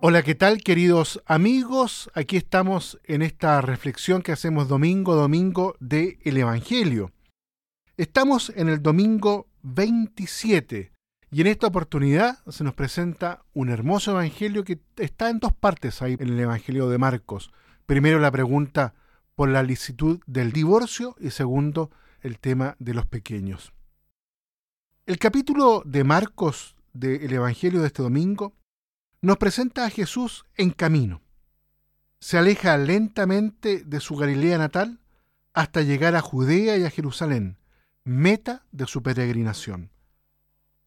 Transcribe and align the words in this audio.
Hola, 0.00 0.22
¿qué 0.22 0.36
tal 0.36 0.62
queridos 0.62 1.20
amigos? 1.26 2.08
Aquí 2.14 2.36
estamos 2.36 3.00
en 3.02 3.20
esta 3.20 3.60
reflexión 3.60 4.22
que 4.22 4.30
hacemos 4.30 4.68
domingo 4.68 5.16
domingo 5.16 5.74
del 5.80 6.20
el 6.22 6.36
Evangelio. 6.36 7.10
Estamos 7.96 8.52
en 8.54 8.68
el 8.68 8.80
domingo 8.80 9.48
27 9.62 10.92
y 11.32 11.40
en 11.40 11.46
esta 11.48 11.66
oportunidad 11.66 12.38
se 12.46 12.62
nos 12.62 12.74
presenta 12.74 13.42
un 13.54 13.70
hermoso 13.70 14.12
Evangelio 14.12 14.62
que 14.62 14.78
está 14.98 15.30
en 15.30 15.40
dos 15.40 15.52
partes 15.52 16.00
ahí 16.00 16.16
en 16.20 16.28
el 16.28 16.38
Evangelio 16.38 16.88
de 16.88 16.98
Marcos. 16.98 17.50
Primero 17.84 18.20
la 18.20 18.30
pregunta 18.30 18.94
por 19.34 19.48
la 19.48 19.64
licitud 19.64 20.20
del 20.26 20.52
divorcio 20.52 21.16
y 21.18 21.30
segundo 21.30 21.90
el 22.20 22.38
tema 22.38 22.76
de 22.78 22.94
los 22.94 23.06
pequeños. 23.06 23.72
El 25.06 25.18
capítulo 25.18 25.82
de 25.84 26.04
Marcos 26.04 26.76
del 26.92 27.32
Evangelio 27.32 27.80
de 27.80 27.88
este 27.88 28.04
domingo 28.04 28.54
nos 29.20 29.36
presenta 29.38 29.84
a 29.84 29.90
Jesús 29.90 30.44
en 30.56 30.70
camino. 30.70 31.22
Se 32.20 32.38
aleja 32.38 32.76
lentamente 32.76 33.84
de 33.84 34.00
su 34.00 34.16
Galilea 34.16 34.58
natal 34.58 35.00
hasta 35.52 35.82
llegar 35.82 36.14
a 36.14 36.20
Judea 36.20 36.76
y 36.76 36.84
a 36.84 36.90
Jerusalén, 36.90 37.58
meta 38.04 38.64
de 38.70 38.86
su 38.86 39.02
peregrinación. 39.02 39.90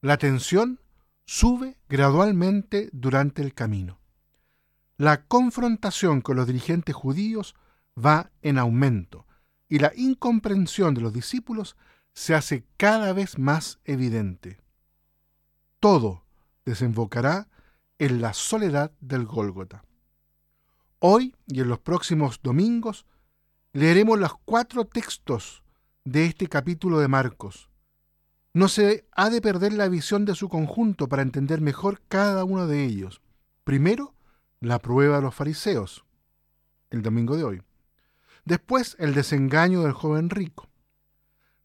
La 0.00 0.16
tensión 0.16 0.80
sube 1.24 1.76
gradualmente 1.88 2.88
durante 2.92 3.42
el 3.42 3.54
camino. 3.54 4.00
La 4.96 5.24
confrontación 5.24 6.20
con 6.20 6.36
los 6.36 6.46
dirigentes 6.46 6.94
judíos 6.94 7.54
va 7.96 8.30
en 8.42 8.58
aumento 8.58 9.26
y 9.68 9.78
la 9.78 9.92
incomprensión 9.96 10.94
de 10.94 11.00
los 11.00 11.12
discípulos 11.12 11.76
se 12.12 12.34
hace 12.34 12.64
cada 12.76 13.12
vez 13.12 13.38
más 13.38 13.78
evidente. 13.84 14.60
Todo 15.78 16.24
desembocará 16.64 17.48
en 18.00 18.22
la 18.22 18.32
soledad 18.32 18.92
del 19.02 19.26
Gólgota. 19.26 19.84
Hoy 21.00 21.36
y 21.46 21.60
en 21.60 21.68
los 21.68 21.80
próximos 21.80 22.40
domingos 22.42 23.04
leeremos 23.74 24.18
los 24.18 24.32
cuatro 24.46 24.86
textos 24.86 25.62
de 26.04 26.24
este 26.24 26.46
capítulo 26.46 26.98
de 26.98 27.08
Marcos. 27.08 27.68
No 28.54 28.68
se 28.68 29.06
ha 29.12 29.28
de 29.28 29.42
perder 29.42 29.74
la 29.74 29.90
visión 29.90 30.24
de 30.24 30.34
su 30.34 30.48
conjunto 30.48 31.10
para 31.10 31.20
entender 31.20 31.60
mejor 31.60 32.00
cada 32.08 32.42
uno 32.44 32.66
de 32.66 32.86
ellos. 32.86 33.20
Primero, 33.64 34.14
la 34.60 34.78
prueba 34.78 35.16
de 35.16 35.22
los 35.22 35.34
fariseos, 35.34 36.06
el 36.88 37.02
domingo 37.02 37.36
de 37.36 37.44
hoy. 37.44 37.62
Después, 38.46 38.96
el 38.98 39.12
desengaño 39.12 39.82
del 39.82 39.92
joven 39.92 40.30
rico. 40.30 40.70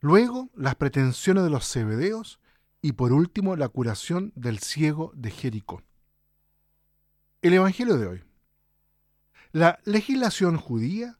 Luego, 0.00 0.50
las 0.56 0.74
pretensiones 0.74 1.44
de 1.44 1.50
los 1.50 1.70
cebedeos. 1.70 2.40
Y 2.82 2.92
por 2.92 3.12
último, 3.12 3.54
la 3.54 3.68
curación 3.68 4.32
del 4.34 4.58
ciego 4.58 5.12
de 5.14 5.30
Jericó. 5.30 5.80
El 7.44 7.52
Evangelio 7.52 7.98
de 7.98 8.06
hoy. 8.06 8.24
La 9.52 9.78
legislación 9.84 10.56
judía 10.56 11.18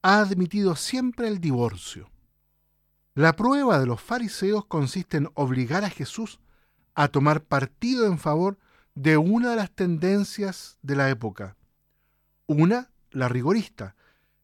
ha 0.00 0.20
admitido 0.20 0.76
siempre 0.76 1.26
el 1.26 1.40
divorcio. 1.40 2.08
La 3.14 3.34
prueba 3.34 3.80
de 3.80 3.86
los 3.86 4.00
fariseos 4.00 4.64
consiste 4.66 5.16
en 5.16 5.28
obligar 5.34 5.82
a 5.82 5.90
Jesús 5.90 6.38
a 6.94 7.08
tomar 7.08 7.42
partido 7.42 8.06
en 8.06 8.20
favor 8.20 8.60
de 8.94 9.16
una 9.16 9.50
de 9.50 9.56
las 9.56 9.72
tendencias 9.72 10.78
de 10.82 10.94
la 10.94 11.10
época. 11.10 11.56
Una, 12.46 12.92
la 13.10 13.28
rigorista, 13.28 13.96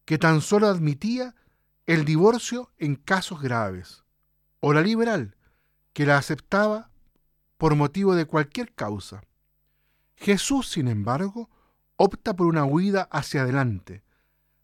que 0.04 0.18
tan 0.18 0.40
solo 0.40 0.66
admitía 0.66 1.36
el 1.86 2.04
divorcio 2.04 2.72
en 2.78 2.96
casos 2.96 3.40
graves. 3.40 4.02
O 4.58 4.72
la 4.72 4.80
liberal, 4.80 5.36
que 5.92 6.04
la 6.04 6.18
aceptaba 6.18 6.90
por 7.58 7.76
motivo 7.76 8.16
de 8.16 8.24
cualquier 8.24 8.74
causa. 8.74 9.22
Jesús, 10.16 10.68
sin 10.68 10.88
embargo, 10.88 11.50
opta 11.96 12.34
por 12.34 12.46
una 12.46 12.64
huida 12.64 13.08
hacia 13.10 13.42
adelante, 13.42 14.02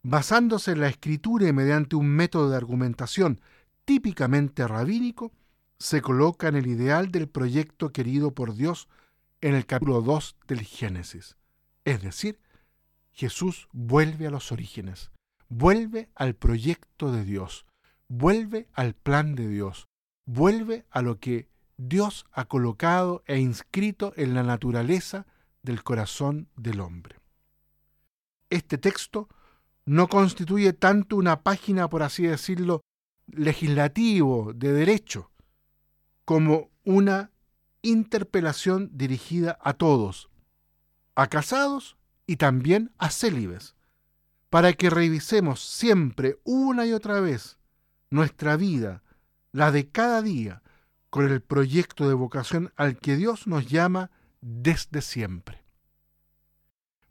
basándose 0.03 0.71
en 0.71 0.81
la 0.81 0.87
escritura 0.87 1.47
y 1.47 1.53
mediante 1.53 1.95
un 1.95 2.07
método 2.07 2.49
de 2.49 2.57
argumentación 2.57 3.41
típicamente 3.85 4.67
rabínico, 4.67 5.31
se 5.77 6.01
coloca 6.01 6.47
en 6.47 6.55
el 6.55 6.67
ideal 6.67 7.11
del 7.11 7.29
proyecto 7.29 7.91
querido 7.91 8.33
por 8.33 8.53
Dios 8.55 8.87
en 9.41 9.55
el 9.55 9.65
capítulo 9.65 10.01
2 10.01 10.35
del 10.47 10.61
Génesis. 10.61 11.37
Es 11.85 12.01
decir, 12.01 12.39
Jesús 13.11 13.67
vuelve 13.71 14.27
a 14.27 14.31
los 14.31 14.51
orígenes, 14.51 15.11
vuelve 15.47 16.09
al 16.15 16.35
proyecto 16.35 17.11
de 17.11 17.23
Dios, 17.23 17.65
vuelve 18.07 18.67
al 18.73 18.93
plan 18.93 19.35
de 19.35 19.47
Dios, 19.47 19.87
vuelve 20.25 20.85
a 20.89 21.01
lo 21.01 21.19
que 21.19 21.47
Dios 21.77 22.25
ha 22.31 22.45
colocado 22.45 23.23
e 23.25 23.39
inscrito 23.39 24.13
en 24.17 24.33
la 24.33 24.43
naturaleza 24.43 25.25
del 25.69 25.83
corazón 25.83 26.49
del 26.57 26.81
hombre. 26.81 27.19
Este 28.49 28.79
texto 28.79 29.29
no 29.85 30.07
constituye 30.07 30.73
tanto 30.73 31.15
una 31.15 31.43
página, 31.43 31.87
por 31.87 32.01
así 32.01 32.23
decirlo, 32.23 32.81
legislativo, 33.27 34.53
de 34.55 34.73
derecho, 34.73 35.29
como 36.25 36.71
una 36.83 37.29
interpelación 37.83 38.89
dirigida 38.93 39.59
a 39.61 39.73
todos, 39.73 40.31
a 41.13 41.27
casados 41.27 41.97
y 42.25 42.37
también 42.37 42.91
a 42.97 43.11
célibes, 43.11 43.75
para 44.49 44.73
que 44.73 44.89
revisemos 44.89 45.61
siempre, 45.61 46.39
una 46.45 46.87
y 46.87 46.93
otra 46.93 47.19
vez, 47.19 47.59
nuestra 48.09 48.57
vida, 48.57 49.03
la 49.51 49.71
de 49.71 49.87
cada 49.87 50.23
día, 50.23 50.63
con 51.11 51.31
el 51.31 51.41
proyecto 51.43 52.07
de 52.07 52.15
vocación 52.15 52.73
al 52.75 52.97
que 52.97 53.17
Dios 53.17 53.45
nos 53.45 53.67
llama 53.67 54.09
desde 54.41 55.01
siempre. 55.01 55.58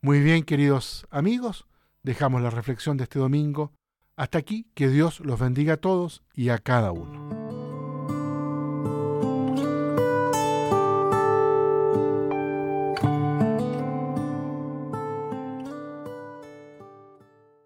Muy 0.01 0.21
bien, 0.21 0.45
queridos 0.45 1.07
amigos, 1.11 1.67
dejamos 2.05 2.41
la 2.41 2.51
reflexión 2.51 2.97
de 2.97 3.05
este 3.05 3.19
domingo. 3.19 3.73
Hasta 4.17 4.39
aquí, 4.39 4.71
que 4.75 4.89
Dios 4.89 5.19
los 5.21 5.41
bendiga 5.41 5.75
a 5.75 5.77
todos 5.79 6.23
y 6.35 6.51
a 6.51 6.59
cada 6.59 6.93
uno. 6.93 7.38